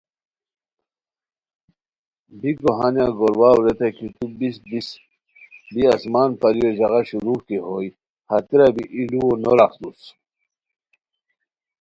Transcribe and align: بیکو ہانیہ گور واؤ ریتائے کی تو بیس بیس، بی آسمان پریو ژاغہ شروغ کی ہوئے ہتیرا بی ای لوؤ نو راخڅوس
بیکو 2.39 2.69
ہانیہ 2.77 3.07
گور 3.17 3.33
واؤ 3.39 3.59
ریتائے 3.65 3.91
کی 3.97 4.07
تو 4.15 4.23
بیس 4.37 4.55
بیس، 4.69 4.87
بی 5.73 5.81
آسمان 5.93 6.29
پریو 6.41 6.69
ژاغہ 6.77 7.01
شروغ 7.09 7.39
کی 7.47 7.57
ہوئے 7.65 7.87
ہتیرا 8.29 8.67
بی 8.75 8.83
ای 8.93 9.01
لوؤ 9.11 9.29
نو 9.41 9.51
راخڅوس 9.57 10.01